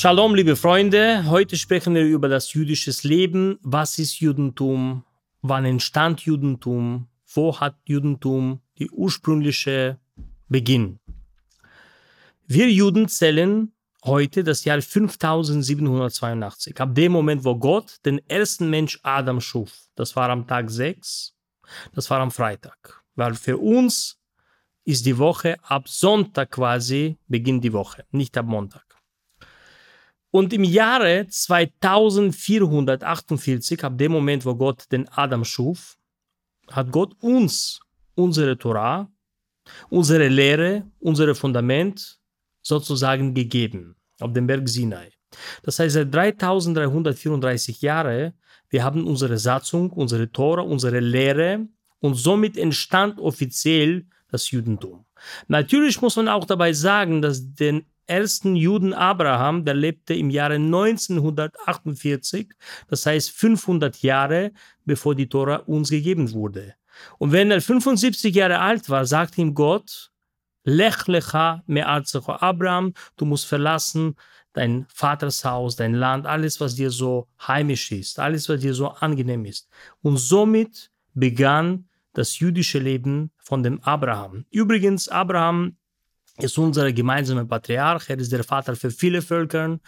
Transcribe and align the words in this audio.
Shalom, 0.00 0.36
liebe 0.36 0.54
Freunde. 0.54 1.28
Heute 1.28 1.56
sprechen 1.56 1.92
wir 1.92 2.04
über 2.04 2.28
das 2.28 2.52
jüdische 2.52 2.92
Leben. 3.02 3.58
Was 3.62 3.98
ist 3.98 4.20
Judentum? 4.20 5.02
Wann 5.42 5.64
entstand 5.64 6.20
Judentum? 6.20 7.08
Wo 7.26 7.58
hat 7.58 7.74
Judentum 7.84 8.60
die 8.78 8.88
ursprüngliche 8.90 9.98
Beginn? 10.48 11.00
Wir 12.46 12.70
Juden 12.70 13.08
zählen 13.08 13.72
heute 14.04 14.44
das 14.44 14.64
Jahr 14.64 14.80
5782. 14.80 16.80
Ab 16.80 16.94
dem 16.94 17.10
Moment, 17.10 17.44
wo 17.44 17.56
Gott 17.56 17.96
den 18.06 18.20
ersten 18.28 18.70
Mensch 18.70 19.00
Adam 19.02 19.40
schuf. 19.40 19.88
Das 19.96 20.14
war 20.14 20.30
am 20.30 20.46
Tag 20.46 20.70
6. 20.70 21.34
Das 21.92 22.08
war 22.08 22.20
am 22.20 22.30
Freitag. 22.30 23.02
Weil 23.16 23.34
für 23.34 23.58
uns 23.58 24.16
ist 24.84 25.06
die 25.06 25.18
Woche 25.18 25.56
ab 25.64 25.88
Sonntag 25.88 26.52
quasi 26.52 27.18
beginnt 27.26 27.64
die 27.64 27.72
Woche, 27.72 28.04
nicht 28.12 28.38
ab 28.38 28.46
Montag. 28.46 28.87
Und 30.30 30.52
im 30.52 30.64
Jahre 30.64 31.26
2448, 31.26 33.82
ab 33.82 33.96
dem 33.96 34.12
Moment, 34.12 34.44
wo 34.44 34.54
Gott 34.54 34.84
den 34.92 35.08
Adam 35.08 35.42
schuf, 35.44 35.96
hat 36.70 36.92
Gott 36.92 37.16
uns 37.20 37.80
unsere 38.14 38.58
Torah, 38.58 39.10
unsere 39.88 40.28
Lehre, 40.28 40.84
unsere 40.98 41.34
Fundament 41.34 42.18
sozusagen 42.62 43.34
gegeben 43.34 43.96
auf 44.20 44.32
dem 44.32 44.46
Berg 44.46 44.68
Sinai. 44.68 45.12
Das 45.62 45.78
heißt, 45.78 45.94
seit 45.94 46.14
3334 46.14 47.80
Jahren, 47.80 48.34
wir 48.70 48.84
haben 48.84 49.06
unsere 49.06 49.38
Satzung, 49.38 49.90
unsere 49.90 50.30
Torah, 50.30 50.62
unsere 50.62 51.00
Lehre 51.00 51.66
und 52.00 52.14
somit 52.14 52.56
entstand 52.56 53.18
offiziell 53.18 54.06
das 54.30 54.50
Judentum. 54.50 55.04
Natürlich 55.48 56.00
muss 56.02 56.16
man 56.16 56.28
auch 56.28 56.44
dabei 56.44 56.72
sagen, 56.72 57.22
dass 57.22 57.54
den 57.54 57.86
ersten 58.08 58.56
Juden 58.56 58.92
Abraham, 58.92 59.64
der 59.64 59.74
lebte 59.74 60.14
im 60.14 60.30
Jahre 60.30 60.54
1948, 60.54 62.48
das 62.88 63.06
heißt 63.06 63.30
500 63.30 64.02
Jahre 64.02 64.52
bevor 64.84 65.14
die 65.14 65.28
Tora 65.28 65.56
uns 65.66 65.90
gegeben 65.90 66.32
wurde. 66.32 66.74
Und 67.18 67.32
wenn 67.32 67.50
er 67.50 67.60
75 67.60 68.34
Jahre 68.34 68.58
alt 68.58 68.88
war, 68.90 69.06
sagte 69.06 69.40
ihm 69.40 69.54
Gott, 69.54 70.10
Lech 70.64 71.06
lecha 71.06 71.62
me'arzecho 71.66 72.42
Abraham, 72.42 72.92
du 73.16 73.24
musst 73.24 73.46
verlassen 73.46 74.16
dein 74.52 74.86
Vatershaus, 74.92 75.76
dein 75.76 75.94
Land, 75.94 76.26
alles, 76.26 76.60
was 76.60 76.74
dir 76.74 76.90
so 76.90 77.28
heimisch 77.46 77.90
ist, 77.92 78.18
alles, 78.18 78.48
was 78.48 78.60
dir 78.60 78.74
so 78.74 78.88
angenehm 78.88 79.44
ist. 79.44 79.68
Und 80.02 80.18
somit 80.18 80.90
begann 81.14 81.88
das 82.12 82.38
jüdische 82.38 82.80
Leben 82.80 83.30
von 83.38 83.62
dem 83.62 83.80
Abraham. 83.82 84.44
Übrigens, 84.50 85.08
Abraham 85.08 85.77
ist 86.40 86.58
unser 86.58 86.92
gemeinsamer 86.92 87.44
Patriarch, 87.44 88.08
er 88.08 88.18
ist 88.18 88.32
der 88.32 88.44
Vater 88.44 88.76
für 88.76 88.90
viele 88.90 89.22
Völker, 89.22 89.78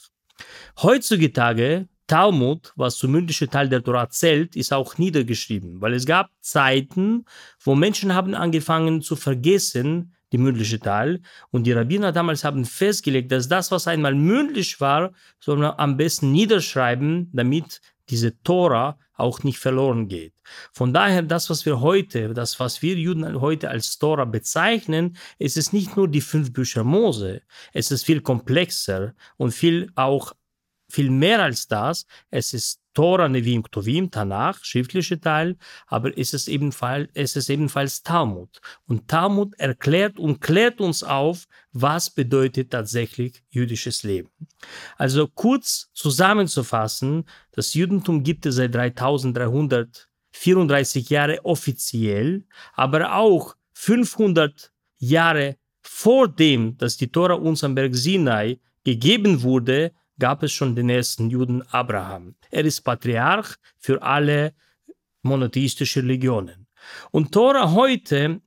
Heutzutage 0.81 1.89
Talmud, 2.07 2.73
was 2.75 2.97
zum 2.97 3.11
mündlichen 3.11 3.50
Teil 3.50 3.69
der 3.69 3.83
Torah 3.83 4.09
zählt, 4.09 4.56
ist 4.56 4.73
auch 4.73 4.97
niedergeschrieben, 4.97 5.79
weil 5.81 5.94
es 5.94 6.06
gab 6.06 6.31
Zeiten, 6.41 7.25
wo 7.59 7.75
Menschen 7.75 8.16
haben 8.16 8.33
angefangen 8.33 9.01
zu 9.01 9.16
vergessen, 9.16 10.16
die 10.31 10.38
mündliche 10.38 10.79
Teil. 10.79 11.22
Und 11.51 11.66
die 11.66 11.72
Rabbiner 11.72 12.12
damals 12.12 12.44
haben 12.44 12.66
festgelegt, 12.66 13.31
dass 13.31 13.47
das, 13.47 13.72
was 13.72 13.88
einmal 13.88 14.16
mündlich 14.16 14.79
war, 14.79 15.13
soll 15.40 15.57
man 15.57 15.73
am 15.78 15.97
besten 15.97 16.31
niederschreiben, 16.31 17.29
damit 17.34 17.81
diese 18.09 18.41
Tora 18.41 18.97
auch 19.13 19.44
nicht 19.44 19.59
verloren 19.59 20.07
geht. 20.07 20.34
Von 20.72 20.94
daher, 20.94 21.22
das, 21.22 21.50
was 21.50 21.66
wir 21.66 21.81
heute, 21.81 22.34
das, 22.34 22.59
was 22.59 22.81
wir 22.81 22.95
Juden 22.95 23.41
heute 23.41 23.69
als 23.69 24.00
Tora 24.00 24.25
bezeichnen, 24.25 25.18
ist 25.38 25.57
es 25.57 25.73
nicht 25.73 25.95
nur 25.97 26.07
die 26.07 26.22
fünf 26.22 26.53
Bücher 26.53 26.84
Mose. 26.84 27.41
Es 27.73 27.91
ist 27.91 28.06
viel 28.06 28.22
komplexer 28.22 29.13
und 29.38 29.51
viel 29.51 29.91
auch 29.95 30.34
viel 30.89 31.12
mehr 31.12 31.44
als 31.44 31.68
das. 31.68 32.06
Es 32.31 32.53
ist 32.53 32.81
Tora, 33.00 33.30
Nevim, 33.30 33.64
Ktuvim, 33.64 34.12
Tanach, 34.12 34.62
schriftliche 34.62 35.22
Teil, 35.22 35.56
aber 35.88 36.18
es 36.18 36.34
ist 36.34 36.50
ebenfalls, 36.50 37.10
es 37.14 37.38
ist 37.38 37.50
ebenfalls 37.50 38.04
Talmud. 38.04 38.60
Und 38.88 39.08
Talmud 39.08 39.58
erklärt 39.58 40.20
und 40.20 40.42
klärt 40.42 40.82
uns 40.82 41.02
auf, 41.02 41.48
was 41.72 42.10
bedeutet 42.10 42.72
tatsächlich 42.72 43.42
jüdisches 43.52 44.04
Leben. 44.04 44.28
Also 44.98 45.30
kurz 45.30 45.90
zusammenzufassen, 45.94 47.24
das 47.54 47.74
Judentum 47.74 48.22
gibt 48.22 48.46
es 48.46 48.56
seit 48.56 48.76
3334 48.76 51.10
Jahre 51.10 51.46
offiziell, 51.46 52.44
aber 52.74 53.16
auch 53.16 53.56
500 53.76 54.74
Jahre 54.98 55.56
vor 55.81 56.28
dem, 56.28 56.78
dass 56.78 56.98
die 56.98 57.10
Tora 57.10 57.36
uns 57.36 57.64
am 57.64 57.76
Berg 57.76 57.96
Sinai 57.96 58.60
gegeben 58.84 59.42
wurde, 59.42 59.94
gab 60.19 60.44
es 60.44 60.52
schon 60.52 60.75
den 60.75 60.89
ersten 60.89 61.30
Juden 61.30 61.62
Abraham. 61.71 62.36
Er 62.51 62.66
ist 62.66 62.81
Patriarch 62.81 63.56
für 63.77 64.01
alle 64.01 64.54
monotheistischen 65.21 66.04
Religionen. 66.04 66.68
Und 67.12 67.31
Tora 67.31 67.71
heute 67.71 68.42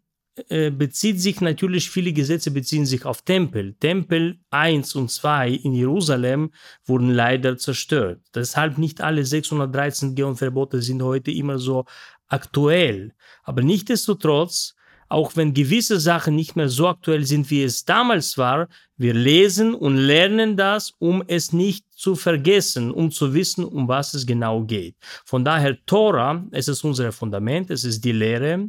äh, 0.49 0.71
bezieht 0.71 1.21
sich 1.21 1.41
natürlich, 1.43 1.91
viele 1.91 2.13
Gesetze 2.13 2.51
beziehen 2.51 2.87
sich 2.87 3.05
auf 3.05 3.23
Tempel. 3.23 3.75
Tempel 3.75 4.39
1 4.51 4.95
und 4.95 5.11
2 5.11 5.51
in 5.51 5.75
Jerusalem 5.75 6.53
wurden 6.87 7.11
leider 7.11 7.59
zerstört. 7.59 8.23
Deshalb 8.35 8.79
nicht 8.79 9.03
alle 9.03 9.25
613 9.27 10.15
Geonverbote 10.15 10.81
sind 10.81 11.03
heute 11.03 11.31
immer 11.31 11.59
so 11.59 11.85
aktuell. 12.29 13.13
Aber 13.43 13.63
nichtsdestotrotz 13.63 14.75
auch 15.13 15.37
wenn 15.37 15.53
gewisse 15.53 16.01
Sachen 16.01 16.35
nicht 16.35 16.57
mehr 16.57 16.69
so 16.69 16.89
aktuell 16.89 17.25
sind, 17.25 17.51
wie 17.51 17.63
es 17.63 17.85
damals 17.85 18.39
war, 18.39 18.69
wir 18.97 19.15
lesen 19.15 19.75
und 19.75 19.97
lernen 19.97 20.57
das, 20.57 20.95
um 20.99 21.23
es 21.27 21.53
nicht 21.53 21.85
zu 21.93 22.15
vergessen, 22.15 22.91
um 22.91 23.11
zu 23.11 23.35
wissen, 23.35 23.65
um 23.65 23.89
was 23.89 24.15
es 24.15 24.27
genau 24.27 24.63
geht. 24.63 24.97
Von 25.25 25.45
daher 25.45 25.77
Tora, 25.85 26.45
es 26.53 26.69
ist 26.69 26.83
unser 26.83 27.13
Fundament, 27.13 27.71
es 27.71 27.85
ist 27.85 28.05
die 28.05 28.13
Lehre. 28.13 28.69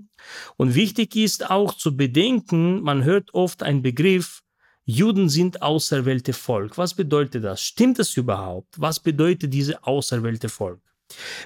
Und 0.57 0.75
wichtig 0.75 1.15
ist 1.15 1.49
auch 1.49 1.73
zu 1.75 1.95
bedenken, 1.95 2.81
man 2.81 3.03
hört 3.03 3.33
oft 3.33 3.63
einen 3.63 3.81
Begriff, 3.81 4.41
Juden 4.85 5.29
sind 5.29 5.61
auserwählte 5.61 6.33
Volk. 6.33 6.77
Was 6.77 6.93
bedeutet 6.93 7.45
das? 7.45 7.61
Stimmt 7.61 7.99
es 7.99 8.17
überhaupt? 8.17 8.75
Was 8.77 8.99
bedeutet 8.99 9.53
diese 9.53 9.81
auserwählte 9.85 10.49
Volk? 10.49 10.81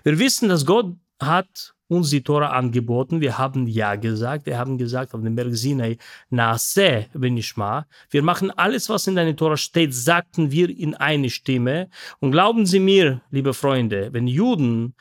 Wir 0.03 0.17
wissen, 0.17 0.49
dass 0.49 0.65
Gott 0.65 0.95
hat 1.19 1.73
uns 1.87 2.09
die 2.09 2.23
Tora 2.23 2.49
angeboten. 2.49 3.21
Wir 3.21 3.37
haben 3.37 3.67
Ja 3.67 3.95
gesagt. 3.95 4.45
Wir 4.45 4.57
haben 4.57 4.77
gesagt 4.77 5.13
auf 5.13 5.21
dem 5.21 5.35
Berg 5.35 5.55
Sinai, 5.55 5.97
Naase, 6.29 7.05
wenn 7.13 7.37
ich 7.37 7.55
mal. 7.55 7.85
Wir 8.09 8.23
machen 8.23 8.51
alles, 8.51 8.89
was 8.89 9.07
in 9.07 9.15
deiner 9.15 9.35
Tora 9.35 9.57
steht, 9.57 9.93
sagten 9.93 10.51
wir 10.51 10.69
in 10.69 10.95
eine 10.95 11.29
Stimme. 11.29 11.89
Und 12.19 12.31
glauben 12.31 12.65
Sie 12.65 12.79
mir, 12.79 13.21
liebe 13.31 13.53
Freunde, 13.53 14.11
wenn 14.11 14.27
Juden 14.27 14.95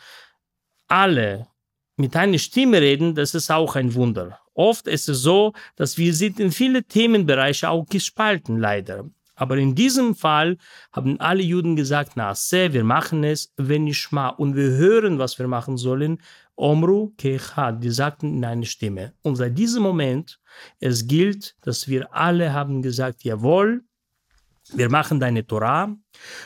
alle 0.86 1.48
mit 1.96 2.14
einer 2.14 2.38
Stimme 2.38 2.80
reden, 2.80 3.14
das 3.14 3.34
ist 3.34 3.50
auch 3.50 3.74
ein 3.74 3.94
Wunder. 3.94 4.38
Oft 4.54 4.86
ist 4.86 5.08
es 5.08 5.20
so, 5.20 5.52
dass 5.74 5.98
wir 5.98 6.14
sind 6.14 6.40
in 6.40 6.50
viele 6.50 6.84
Themenbereiche 6.84 7.68
auch 7.68 7.86
gespalten, 7.86 8.58
leider. 8.58 9.10
Aber 9.36 9.58
in 9.58 9.74
diesem 9.74 10.14
Fall 10.14 10.56
haben 10.92 11.20
alle 11.20 11.42
Juden 11.42 11.76
gesagt, 11.76 12.12
na, 12.16 12.34
se, 12.34 12.72
wir 12.72 12.84
machen 12.84 13.22
es, 13.22 13.52
wenn 13.56 13.86
ich 13.86 14.10
mal. 14.10 14.30
Und 14.30 14.56
wir 14.56 14.70
hören, 14.70 15.18
was 15.18 15.38
wir 15.38 15.46
machen 15.46 15.76
sollen. 15.76 16.18
Omru 16.56 17.12
kechad, 17.18 17.84
die 17.84 17.90
sagten 17.90 18.38
in 18.38 18.44
einer 18.44 18.64
Stimme. 18.64 19.12
Und 19.22 19.36
seit 19.36 19.56
diesem 19.58 19.82
Moment, 19.82 20.40
es 20.80 21.06
gilt, 21.06 21.54
dass 21.60 21.86
wir 21.86 22.14
alle 22.14 22.54
haben 22.54 22.80
gesagt, 22.80 23.24
jawohl, 23.24 23.84
wir 24.72 24.88
machen 24.88 25.20
deine 25.20 25.46
Torah. 25.46 25.94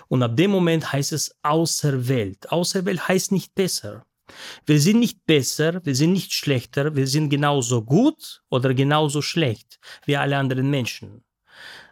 Und 0.09 0.23
ab 0.23 0.37
dem 0.37 0.51
Moment 0.51 0.93
heißt 0.93 1.13
es 1.13 1.39
auserwählt. 1.43 2.51
Auserwählt 2.51 3.07
heißt 3.07 3.31
nicht 3.33 3.55
besser. 3.55 4.05
Wir 4.67 4.81
sind 4.81 5.01
nicht 5.01 5.25
besser, 5.27 5.85
wir 5.85 5.95
sind 5.95 6.13
nicht 6.13 6.33
schlechter, 6.33 6.95
wir 6.95 7.07
sind 7.07 7.31
genauso 7.31 7.83
gut 7.83 8.43
oder 8.49 8.75
genauso 8.75 9.23
schlecht 9.23 9.79
wie 10.05 10.17
alle 10.17 10.37
anderen 10.37 10.71
Menschen. 10.71 11.25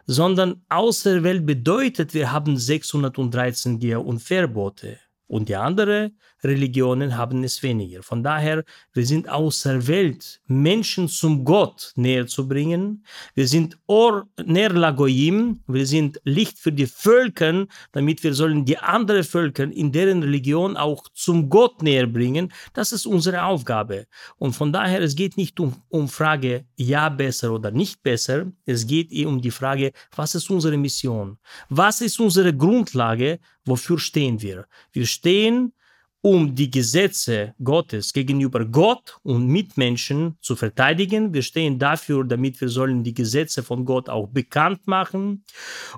Sondern 0.05 0.63
Außerwelt 0.69 1.45
bedeutet, 1.45 2.13
wir 2.13 2.31
haben 2.31 2.57
613 2.57 3.79
Gehe 3.79 3.99
und 3.99 4.19
Verbote. 4.19 4.99
Und 5.29 5.47
die 5.47 5.55
anderen 5.55 6.17
Religionen 6.43 7.15
haben 7.15 7.43
es 7.43 7.61
weniger. 7.61 8.01
Von 8.01 8.23
daher, 8.23 8.63
wir 8.93 9.05
sind 9.05 9.29
außer 9.29 9.85
Welt, 9.87 10.41
Menschen 10.47 11.07
zum 11.07 11.45
Gott 11.45 11.93
näher 11.95 12.25
zu 12.25 12.47
bringen. 12.47 13.05
Wir 13.35 13.47
sind 13.47 13.77
Or 13.85 14.27
Ner 14.43 14.69
Lagoyim, 14.69 15.59
wir 15.67 15.85
sind 15.85 16.19
Licht 16.23 16.57
für 16.57 16.71
die 16.71 16.87
Völker, 16.87 17.67
damit 17.91 18.23
wir 18.23 18.33
sollen 18.33 18.65
die 18.65 18.79
anderen 18.79 19.23
Völker 19.23 19.65
in 19.65 19.91
deren 19.91 20.23
Religion 20.23 20.75
auch 20.75 21.03
zum 21.13 21.47
Gott 21.47 21.83
näher 21.83 22.07
bringen. 22.07 22.51
Das 22.73 22.91
ist 22.91 23.05
unsere 23.05 23.43
Aufgabe. 23.43 24.07
Und 24.37 24.53
von 24.53 24.73
daher, 24.73 25.01
es 25.01 25.15
geht 25.15 25.37
nicht 25.37 25.59
um, 25.59 25.75
um 25.89 26.07
Frage, 26.07 26.65
ja 26.75 27.07
besser 27.09 27.51
oder 27.51 27.69
nicht 27.69 28.01
besser. 28.01 28.51
Es 28.65 28.87
geht 28.87 29.11
eher 29.11 29.27
um 29.27 29.39
die 29.39 29.51
Frage, 29.51 29.91
was 30.15 30.33
ist 30.33 30.49
unsere 30.49 30.77
Mission? 30.77 31.37
Was 31.69 32.01
ist 32.01 32.19
unsere 32.19 32.51
Grundlage? 32.51 33.39
Wofür 33.65 33.99
stehen 33.99 34.41
wir? 34.41 34.65
Wir 34.91 35.05
stehen 35.05 35.73
um 36.21 36.53
die 36.53 36.69
Gesetze 36.69 37.55
Gottes 37.63 38.11
gegenüber 38.11 38.65
Gott 38.65 39.17
und 39.23 39.47
Mitmenschen 39.47 40.37
zu 40.41 40.55
verteidigen. 40.55 41.33
Wir 41.33 41.41
stehen 41.41 41.79
dafür, 41.79 42.25
damit 42.25 42.59
wir 42.59 42.69
sollen 42.69 43.03
die 43.03 43.13
Gesetze 43.13 43.63
von 43.63 43.85
Gott 43.85 44.09
auch 44.09 44.27
bekannt 44.27 44.85
machen. 44.85 45.45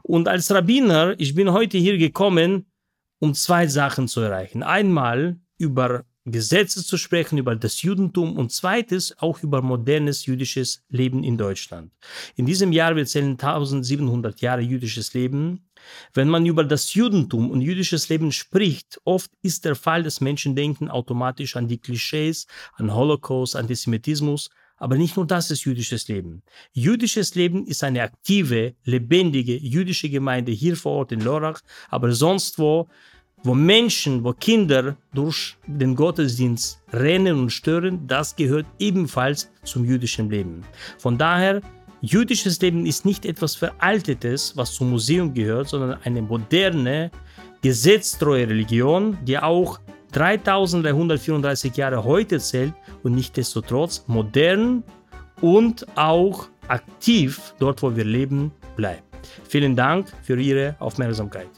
Und 0.04 0.28
als 0.28 0.52
Rabbiner, 0.52 1.16
ich 1.18 1.34
bin 1.34 1.52
heute 1.52 1.78
hier 1.78 1.98
gekommen, 1.98 2.68
um 3.20 3.34
zwei 3.34 3.68
Sachen 3.68 4.08
zu 4.08 4.22
erreichen. 4.22 4.62
Einmal 4.64 5.40
über 5.58 6.06
Gesetze 6.26 6.86
zu 6.86 6.98
sprechen, 6.98 7.40
über 7.40 7.56
das 7.56 7.82
Judentum 7.82 8.38
und 8.38 8.52
zweites 8.52 9.18
auch 9.18 9.42
über 9.42 9.62
modernes 9.62 10.28
jüdisches 10.28 10.84
Leben 10.90 11.24
in 11.24 11.38
Deutschland. 11.38 11.92
In 12.36 12.46
diesem 12.46 12.72
Jahr 12.72 12.96
wir 12.96 13.08
zählen 13.08 13.32
1700 13.32 14.40
Jahre 14.40 14.62
jüdisches 14.62 15.16
Leben. 15.16 15.68
Wenn 16.14 16.30
man 16.30 16.46
über 16.46 16.64
das 16.64 16.94
Judentum 16.94 17.50
und 17.50 17.62
jüdisches 17.62 18.10
Leben 18.10 18.32
spricht, 18.32 19.02
oft 19.04 19.32
ist 19.42 19.66
der 19.66 19.76
Fall, 19.76 20.04
dass 20.04 20.22
Menschen 20.22 20.56
denken 20.56 20.90
automatisch 20.90 21.56
an 21.56 21.68
die 21.68 21.80
Klischees, 21.80 22.46
an 22.76 22.94
Holocaust, 22.94 23.56
Antisemitismus, 23.56 24.52
aber 24.78 24.98
nicht 24.98 25.16
nur 25.16 25.26
das 25.26 25.50
ist 25.50 25.64
jüdisches 25.66 26.08
Leben. 26.08 26.44
Jüdisches 26.72 27.34
Leben 27.34 27.66
ist 27.66 27.84
eine 27.84 28.02
aktive, 28.04 28.76
lebendige 28.84 29.56
jüdische 29.56 30.10
Gemeinde 30.10 30.52
hier 30.52 30.76
vor 30.76 30.94
Ort 30.94 31.12
in 31.12 31.22
Lorach, 31.22 31.62
aber 31.90 32.12
sonst 32.14 32.60
wo 32.60 32.90
wo 33.44 33.54
Menschen, 33.54 34.24
wo 34.24 34.34
Kinder 34.34 34.96
durch 35.14 35.58
den 35.66 35.96
Gottesdienst 35.96 36.82
rennen 36.94 37.40
und 37.40 37.50
stören, 37.50 38.08
das 38.08 38.36
gehört 38.36 38.66
ebenfalls 38.80 39.52
zum 39.64 39.86
jüdischen 39.86 40.30
Leben. 40.30 40.64
Von 40.98 41.18
daher, 41.18 41.62
jüdisches 42.02 42.62
Leben 42.62 42.86
ist 42.86 43.06
nicht 43.06 43.26
etwas 43.26 43.56
Veraltetes, 43.56 44.56
was 44.56 44.74
zum 44.74 44.92
Museum 44.92 45.34
gehört, 45.34 45.70
sondern 45.70 46.00
eine 46.04 46.22
moderne, 46.22 47.12
gesetztreue 47.62 48.48
Religion, 48.48 49.18
die 49.24 49.38
auch 49.38 49.80
3334 50.14 51.76
Jahre 51.76 52.04
heute 52.04 52.40
zählt 52.40 52.74
und 53.04 53.16
nichtdestotrotz 53.16 54.04
modern 54.08 54.84
und 55.40 55.86
auch 55.96 56.48
aktiv 56.68 57.54
dort, 57.60 57.82
wo 57.82 57.96
wir 57.96 58.06
leben, 58.06 58.52
bleibt. 58.76 59.04
Vielen 59.48 59.76
Dank 59.76 60.12
für 60.24 60.40
Ihre 60.40 60.76
Aufmerksamkeit. 60.80 61.50